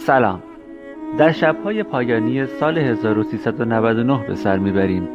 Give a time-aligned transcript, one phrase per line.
[0.00, 0.42] سلام.
[1.18, 5.08] در شبهای پایانی سال 1399 به سر می‌بریم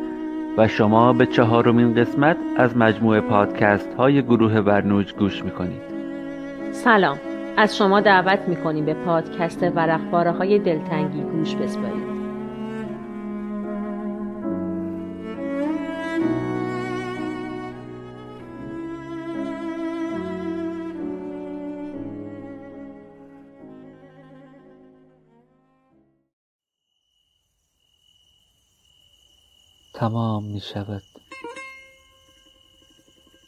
[0.57, 5.81] و شما به چهارمین قسمت از مجموعه پادکست های گروه برنوج گوش می‌کنید.
[6.71, 7.17] سلام.
[7.57, 12.14] از شما دعوت می‌کنیم به پادکست ورقباره های دلتنگی گوش بسپارید
[29.95, 31.03] تمام می شود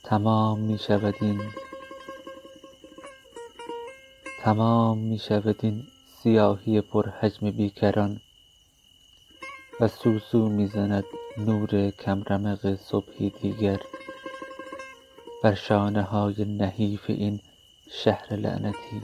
[0.04, 1.42] تمام می شود این.
[4.40, 5.84] تمام می شود این
[6.24, 8.22] سیاهی پرحجم بیکران.
[9.80, 11.04] و سوسو می زند
[11.38, 13.82] نور کمرمق صبحی دیگر.
[15.44, 17.40] بر شانه های نحیف این
[17.92, 19.02] شهر لعنتی.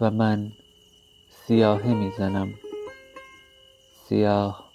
[0.00, 0.52] و من
[1.30, 2.54] سیاهه می زنم
[4.08, 4.67] سیاه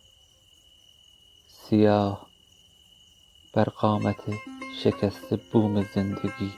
[1.74, 2.28] سیاه
[3.54, 4.22] بر قامت
[4.84, 6.52] شکسته بوم زندگی.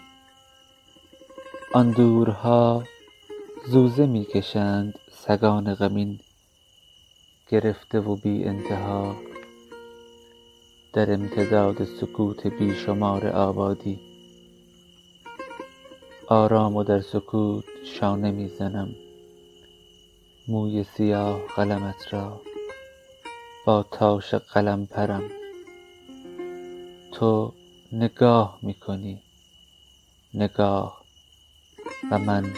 [1.73, 2.83] آن دورها
[3.67, 6.19] زوزه می کشند سگان غمین
[7.49, 9.15] گرفته و بی انتها.
[10.93, 13.99] در امتداد سکوت بی شمار آبادی
[16.27, 18.95] آرام و در سکوت شانه می زنم.
[20.47, 22.41] موی سیاه قلمت را.
[23.65, 25.23] با تاش قلمپرم
[27.11, 27.53] تو
[27.91, 29.21] نگاه می کنی
[30.33, 31.01] نگاه.
[32.11, 32.53] و من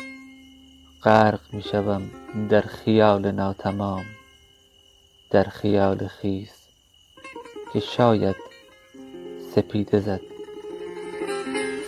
[1.03, 2.09] غرق می شوم
[2.49, 4.03] در خیال ناتمام.
[5.29, 6.67] در خیال خیس
[7.73, 8.35] که شاید
[9.55, 10.21] سپیده زد.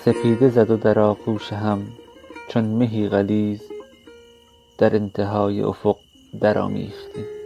[0.06, 1.88] سپیده زد و در آغوش هم
[2.50, 3.62] چون مهی غلیظ
[4.78, 5.98] در انتهای افق
[6.40, 7.39] درآمیختیم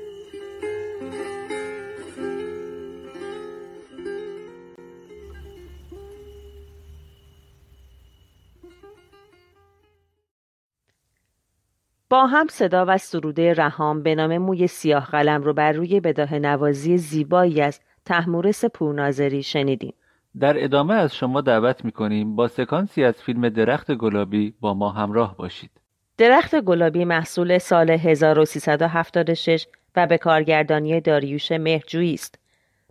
[12.14, 16.34] با هم صدا و سروده رهام به نام موی سیاه قلم رو بر روی بداه
[16.34, 19.94] نوازی زیبایی از تحمورس پورناظری شنیدیم.
[20.40, 25.38] در ادامه از شما دعوت می‌کنیم با سکانسی از فیلم درخت گلابی با ما همراه
[25.38, 25.72] باشید.
[26.18, 32.40] درخت گلابی محصول سال 1376 و به کارگردانی داریوش مهرجویی است.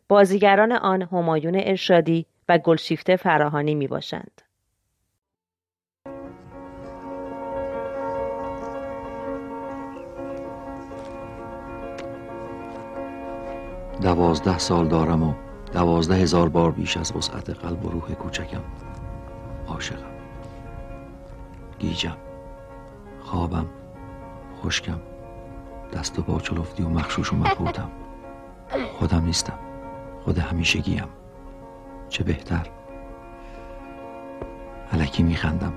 [0.08, 4.42] بازیگران آن همایون ارشادی و گلشیفته فراهانی می باشند.
[14.02, 15.34] دوازده سال دارم و
[15.72, 18.62] دوازده هزار بار بیش از وسعت قلب و روح کوچکم.
[19.68, 20.12] عاشقم.
[21.78, 22.16] گیجم.
[23.20, 23.66] خوابم.
[24.62, 25.00] خشکم.
[25.92, 27.90] دست و پا چلفتی و مخشوش و مخروطم
[28.98, 29.58] خودم نیستم.
[30.24, 31.08] خود همیشگیم.
[32.08, 32.66] چه بهتر.
[34.92, 35.72] علکی میخندم.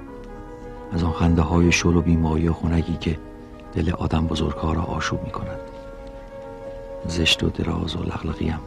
[0.94, 3.20] از آن خنده های شل و بیمایی و خونگی که
[3.74, 5.60] دل آدم بزرگها را آشوب می‌کند.
[7.08, 8.60] زشت و دراز و لغلقیم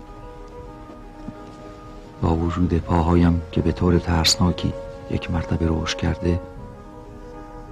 [2.23, 4.73] با وجود پاهایم که به طور ترسناکی
[5.11, 6.41] یک مرتبه روش کرده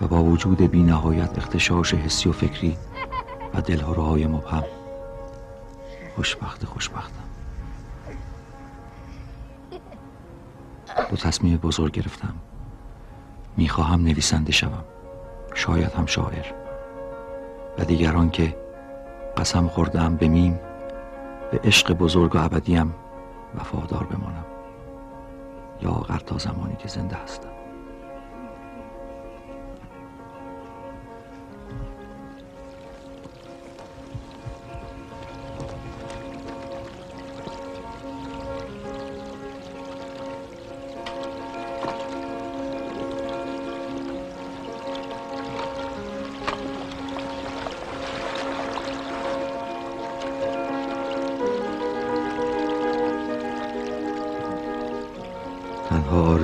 [0.02, 2.76] و با وجود بی نهایت اختشاش حسی و فکری
[3.54, 4.64] و دلهوروهای مبهم.
[6.16, 7.24] خوشبخت خوشبختم.
[11.10, 12.34] دو تصمیم بزرگ گرفتم.
[13.56, 14.84] می‌خواهم نویسنده شوم.
[15.54, 16.46] شاید هم شاعر.
[17.78, 18.56] و دیگران که
[19.36, 20.60] قسم خوردم به میم
[21.52, 22.94] به عشق بزرگ و ابدیم
[23.58, 24.44] وفادار بمانم.
[25.82, 27.55] یا آخر تا زمانی که زنده هستم.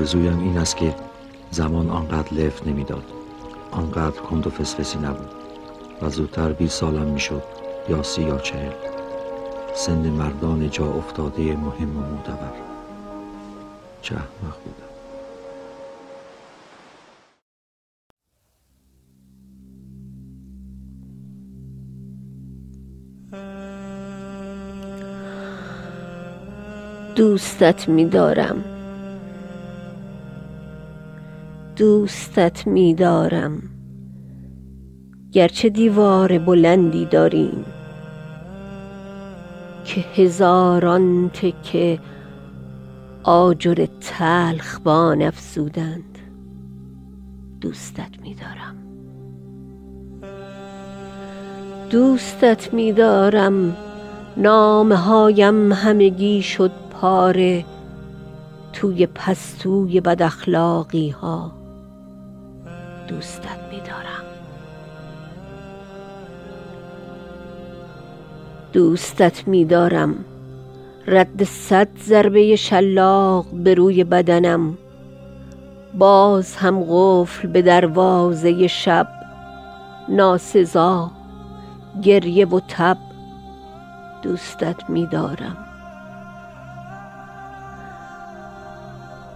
[0.02, 0.94] آرزویم این است که
[1.50, 3.04] زمان آنقدر لفت نمی‌داد.
[3.70, 5.30] آنقدر کند و فسفسی نبود
[6.02, 7.42] و زودتر بی سالم می‌شد
[7.88, 8.72] یا سی یا چهل.
[9.74, 12.52] سن مردان جا افتاده مهم و معتبر
[14.02, 14.92] چه احمق بودم.
[27.16, 28.71] دوستت می‌دارم.
[31.76, 33.62] دوستت می‌دارم.
[35.32, 37.64] گرچه دیوار بلندی داریم
[39.84, 41.98] که هزاران تکه
[43.22, 46.18] آجر تلخ بان افزودند.
[47.60, 48.76] دوستت میدارم.
[51.90, 53.76] دوستت میدارم.
[54.36, 57.64] نامه هایم همگی شد پاره
[58.72, 61.61] توی پستوی بد اخلاقی ها
[63.08, 64.24] دوستت میدارم.
[68.72, 70.24] دوستت میدارم.
[71.06, 74.78] رد صد ضربه شلاق به روی بدنم.
[75.94, 79.08] باز هم قفل به دروازه شب.
[80.08, 81.10] ناسزا
[82.02, 82.96] گریه و تب.
[84.22, 85.56] دوستت میدارم.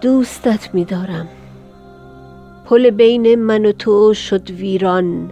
[0.01, 1.27] دوستت میدارم.
[2.67, 5.31] پل بین من و تو شد ویران.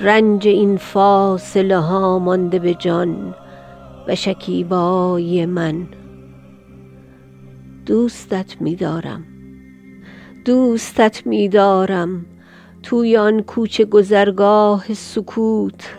[0.00, 3.34] رنج این فاصله ها مانده به جان
[4.08, 5.86] و شکیبای من.
[7.86, 9.24] دوستت میدارم
[10.44, 12.26] دوستت میدارم.
[12.82, 15.96] توی آن کوچه گذرگاه سکوت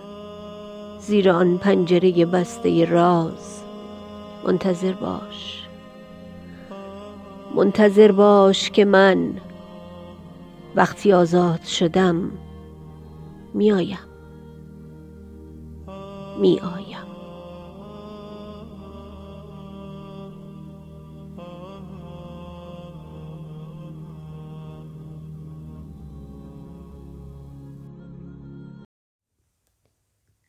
[1.00, 3.64] زیر آن پنجره بسته راز.
[4.48, 5.68] منتظر باش
[7.56, 9.34] منتظر باش که من
[10.76, 12.32] وقتی آزاد شدم
[13.54, 13.98] میآیم
[16.40, 17.06] میآیم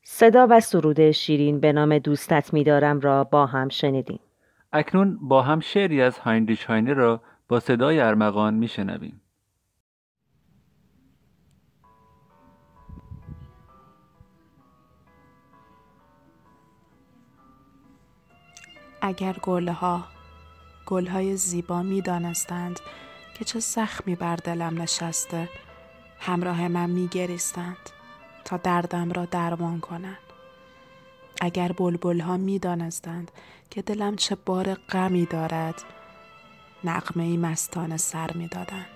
[0.02, 4.20] صدا و سرود شیرین به نام دوستت میدارم را با هم شنیدیم.
[4.72, 9.20] اکنون با هم شعری از هاینریش هاینه را با صدای ارمغان میشنویم.
[19.00, 20.04] اگر گله ها
[20.86, 22.80] گل های زیبا می دانستند
[23.38, 25.48] که چه زخمی بر دلم نشسته
[26.20, 27.90] همراه من می گریستند
[28.44, 30.18] تا دردم را درمان کنند
[31.40, 33.30] اگر بلبل ها می دانستند
[33.70, 35.82] که دلم چه بار غمی دارد
[36.84, 38.86] نقمه ای مستانه سر می دادن.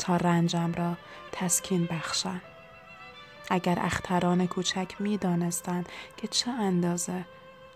[0.00, 0.96] تا رنجم را
[1.32, 2.42] تسکین بخشند
[3.50, 7.24] اگر اختران کوچک می دانستند که چه اندازه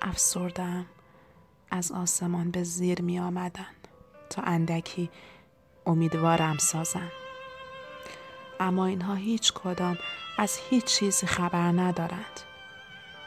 [0.03, 0.87] افسردم
[1.75, 3.67] از آسمان به زیر می آمدن
[4.31, 5.11] تا اندکی
[5.87, 7.11] امیدوارم سازن.
[8.61, 9.99] اما اینها هیچ کدام
[10.39, 12.41] از هیچ چیزی خبر ندارند.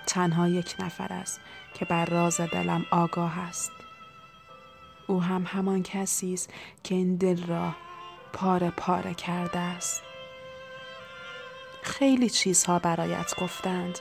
[0.05, 1.39] تنها یک نفر است
[1.73, 3.71] که بر راز دلم آگاه است.
[5.07, 6.53] او هم همان کسی است
[6.83, 7.75] که این دل را
[8.33, 10.01] پاره پاره کرده است.
[11.81, 13.99] خیلی چیزها برایت گفتند.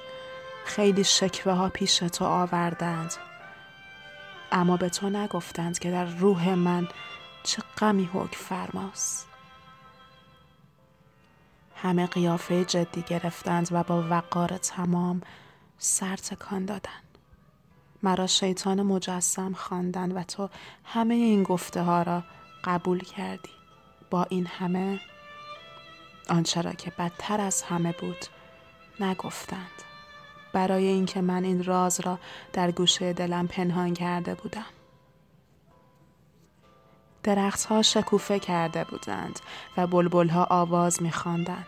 [0.64, 3.14] خیلی شکوه ها پیش تو آوردند.
[4.52, 6.88] اما به تو نگفتند که در روح من
[7.42, 9.28] چه غمی حکم فرماست.
[11.76, 15.20] همه قیافه جدی گرفتند و با وقار تمام
[15.78, 17.18] سر تکان دادند.
[18.02, 20.48] مرا شیطان مجسم خواندند و تو
[20.84, 22.22] همه این گفته ها را
[22.64, 23.50] قبول کردی.
[24.10, 25.00] با این همه
[26.28, 28.26] آنچه را که بدتر از همه بود
[29.00, 29.82] نگفتند.
[30.56, 32.18] برای اینکه من این راز را
[32.52, 34.66] در گوشه دلم پنهان کرده بودم.
[37.22, 39.40] درختها شکوفه کرده بودند
[39.76, 41.66] و بلبلها آواز میخواندند.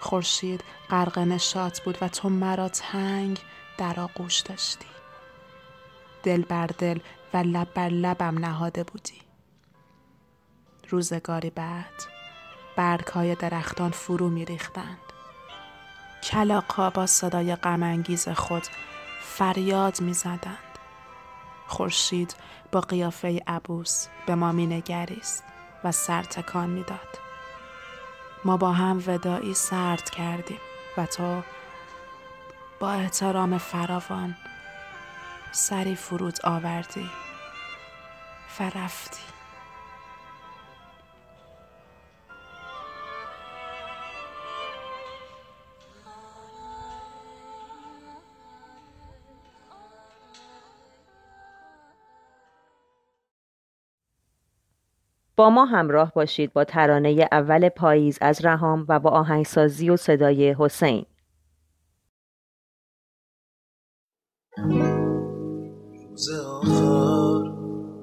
[0.00, 3.40] خورشید غرق نشاط بود و تو مرا تنگ
[3.78, 4.86] در آغوش داشتی.
[6.22, 6.98] دل بر دل
[7.34, 9.20] و لب بر لبم نهاده بودی.
[10.88, 11.94] روزگاری بعد
[12.76, 15.07] برگ های درختان فرو می ریختند.
[16.22, 18.62] کلاقا با صدای غمانگیز خود
[19.20, 20.58] فریاد می زدند.
[21.66, 22.34] خورشید
[22.72, 24.82] با قیافه عبوس به ما می
[25.84, 27.18] و سر تکان می داد.
[28.44, 30.60] ما با هم ودایی سرد کردیم
[30.96, 31.42] و تو
[32.80, 34.36] با احترام فراوان
[35.52, 37.10] سری فرود آوردی
[38.60, 39.37] و رفتی.
[55.38, 60.56] با ما همراه باشید با ترانه اول پاییز از رهام و با آهنگسازی و صدای
[60.58, 61.06] حسین.
[66.10, 67.52] روز آخر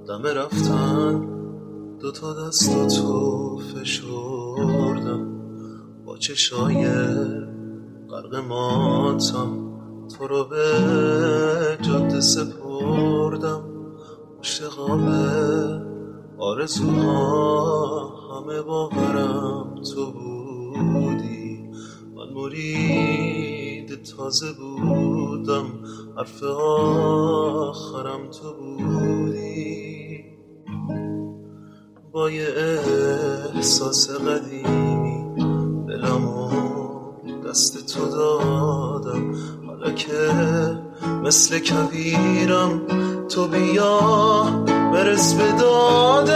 [0.07, 1.25] دم رفتن
[1.99, 5.25] دو تا دست تو فشردم
[6.05, 6.87] با چشای
[8.09, 9.77] غرق ماتم
[10.17, 10.63] تو رو به
[11.81, 13.63] جاده سپردم.
[14.39, 15.34] مشتقابه
[16.55, 21.69] آرزوها همه باورم تو بودی.
[22.15, 25.65] من مرید تازه بودم
[26.17, 26.43] حرف
[27.63, 30.23] آخرم تو بودی.
[32.11, 32.47] با یه
[33.55, 35.25] احساس قدیمی
[35.87, 36.49] دلمو
[37.49, 39.35] دست تو دادم.
[39.67, 40.31] حالا که
[41.23, 42.81] مثل کویرم
[43.27, 44.44] تو بیا
[45.05, 46.35] برس به دادم.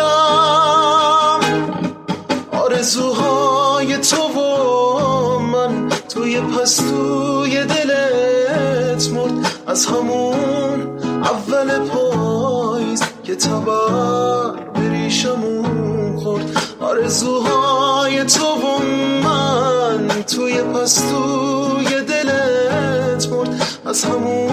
[2.52, 9.32] آرزوهای تو و من توی پستوی دلت مرد.
[9.68, 16.52] از همون اول پاییز که تبر بریشمون خورد.
[16.82, 18.80] آرزوهای تو و
[19.24, 23.62] من توی پستوی دلت مرد.
[23.86, 24.49] از همون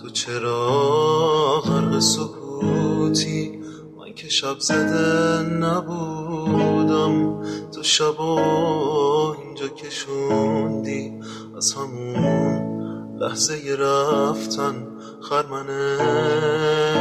[0.02, 3.60] تو چرا غرق سکوتی؟
[4.00, 7.44] من که شب زده نبودم.
[7.72, 11.14] تو شب اینجا کشوندی
[11.58, 14.88] از همون لحظه رفتن
[15.22, 15.70] خرمن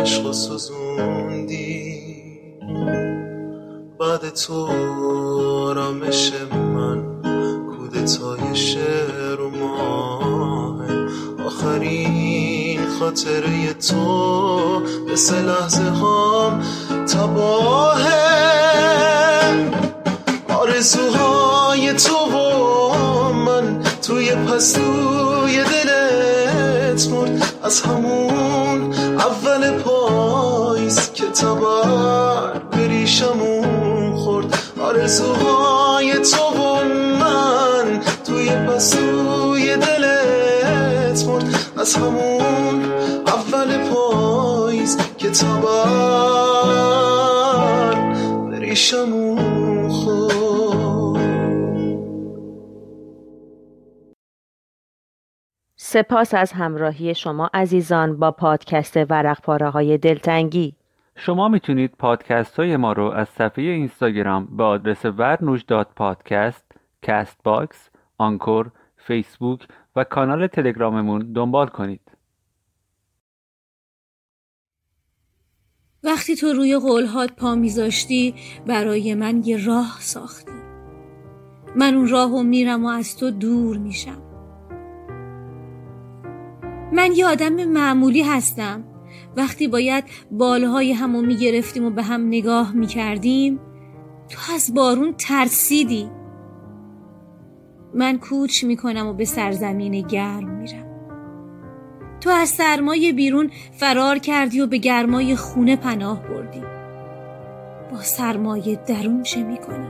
[0.00, 0.32] عشق و
[4.00, 4.54] بعد تو
[5.68, 6.67] آرامش من
[8.08, 10.86] کودتای شعر و ماه
[11.46, 16.62] آخرین خاطره تو مثل لحظه هام
[17.12, 18.18] تباهه
[20.48, 27.54] آرزوهای تو و من توی پستوی دلت مرد.
[27.62, 34.58] از همون اول پاییز که تبر بریشمون خورد.
[34.80, 36.67] آرزوهای تو و
[38.78, 41.44] پستوی دلت مرد
[41.80, 42.82] از همون
[43.26, 45.74] اول پاییز که تبر
[48.50, 51.18] بریشمون خورد.
[55.76, 60.74] سپاس از همراهی شما عزیزان با پادکست ورق پاره های دلتنگی.
[61.16, 66.64] شما می‌تونید پادکست های ما رو از صفحه اینستاگرام به آدرس ورنوش dot پادکست،
[67.02, 68.70] Castbox، Anchor،
[69.06, 72.00] فیسبوک و کانال تلگراممون دنبال کنید.
[76.02, 78.34] وقتی تو روی قولهات پا میذاشتی
[78.66, 80.52] برای من یه راه ساختی.
[81.76, 84.22] من اون راه رو میرم و از تو دور میشم.
[86.92, 88.84] من یه آدم معمولی هستم.
[89.36, 93.60] وقتی باید بالهای همو می‌گرفتیم و به هم نگاه می‌کردیم
[94.28, 96.17] تو از بارون ترسیدی.
[97.98, 100.84] من کوچ می‌کنم و به سرزمین گرم میرم.
[102.20, 106.62] تو از سرمای بیرون فرار کردی و به گرمای خونه پناه بردی.
[107.92, 109.88] با سرمایه درون چه می‌کنی؟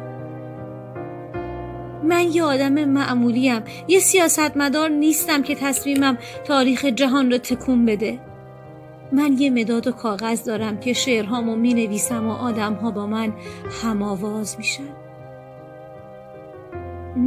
[2.02, 3.62] من یه آدم معمولیم.
[3.88, 8.18] یه سیاستمدار نیستم که تصمیمم تاریخ جهان رو تکون بده.
[9.12, 13.32] من یه مداد و کاغذ دارم که شعرهامو می نویسم و آدمها با من
[13.82, 15.07] هماواز میشن.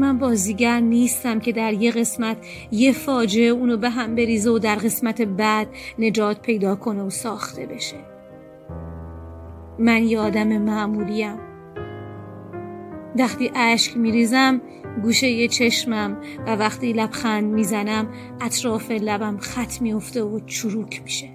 [0.02, 2.38] من بازیگر نیستم که در یه قسمت
[2.72, 5.68] یه فاجعه اونو به هم بریزه و در قسمت بعد
[6.00, 7.98] نجات پیدا کنه و ساخته بشه.
[9.80, 11.36] من یه آدم معمولیم.
[13.20, 14.62] وقتی اشک میریزم
[15.04, 16.18] گوشه یه چشمم
[16.48, 18.08] و وقتی لبخند می‌زنم
[18.42, 21.30] اطراف لبم خط میفته و چروک میشه.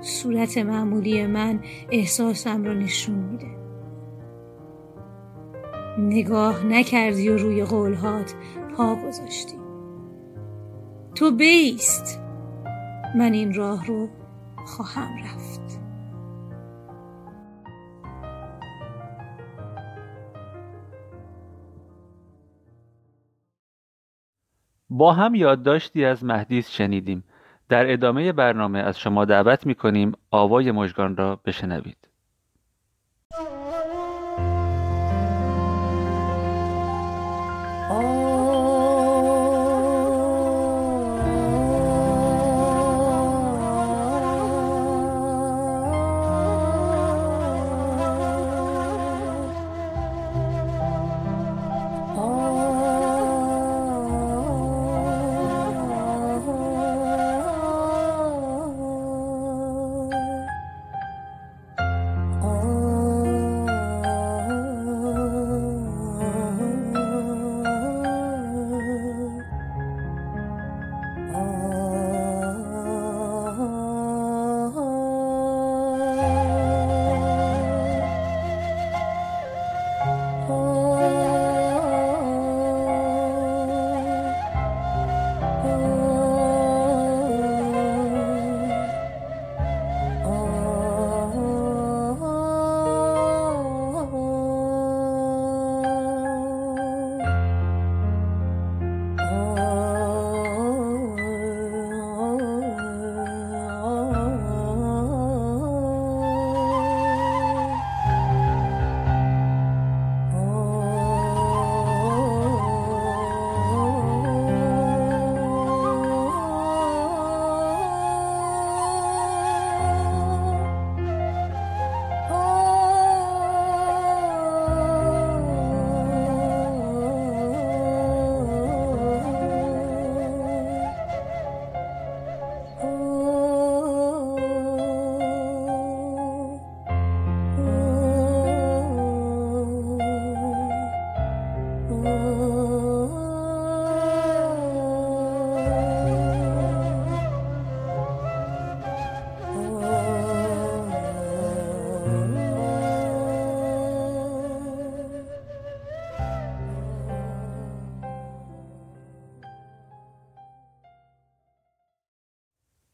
[0.00, 3.71] صورت معمولی من احساسم رو نشون میده.
[5.98, 8.34] نگاه نکردی و روی قولهات
[8.76, 9.56] پا گذاشتی.
[11.14, 12.20] تو بیست.
[13.16, 14.08] من این راه رو
[14.66, 15.80] خواهم رفت.
[24.90, 27.24] با هم یادداشتی از مهدیس شنیدیم.
[27.68, 32.11] در ادامه برنامه از شما دعوت می کنیم آوای مژگان را بشنوید.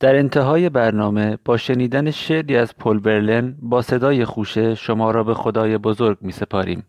[0.01, 5.35] در انتهای برنامه با شنیدن شعری از پل برلن با صدای خوشه شما را به
[5.35, 6.87] خدای بزرگ می سپاریم.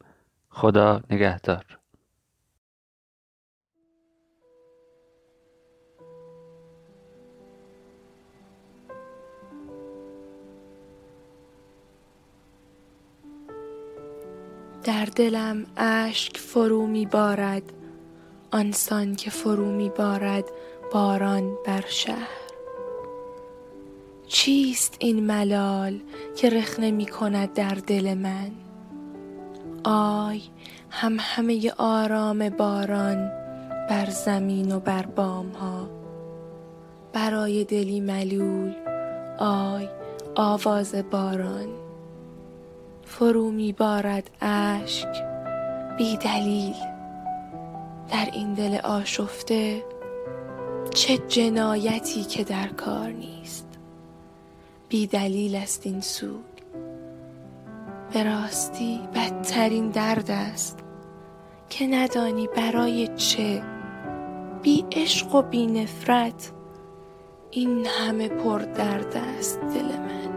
[0.50, 1.79] خدا نگهدار.
[14.90, 17.64] در دلم اشک فرو می بارد.
[18.52, 20.44] آنسان که فرو می بارد
[20.94, 22.28] باران بر شهر.
[24.28, 26.00] چیست این ملال
[26.36, 28.52] که رخنه می کند در دل من؟
[29.84, 30.42] آی
[30.90, 33.32] هم همه آرام باران
[33.90, 35.90] بر زمین و بر بام ها
[37.14, 38.74] برای دلی ملول
[39.40, 39.88] آی
[40.36, 41.89] آواز باران.
[43.10, 45.24] فرو می بارد اشک
[45.98, 46.76] بی دلیل.
[48.12, 49.84] در این دل آشفته
[50.94, 53.68] چه جنایتی که در کار نیست.
[54.90, 56.40] بی دلیل است این سوگ
[58.14, 60.80] به راستی بدترین درد است
[61.70, 63.64] که ندانی برای چه.
[64.62, 66.52] بی عشق و بی نفرت
[67.52, 70.29] این همه پر درد است دل من.